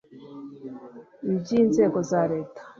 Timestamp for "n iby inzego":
1.23-1.97